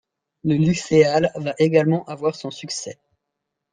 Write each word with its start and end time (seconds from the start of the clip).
Le 0.43 0.55
luthéal 0.55 1.31
va 1.35 1.53
également 1.59 2.05
avoir 2.05 2.35
son 2.35 2.49
succès. 2.49 2.97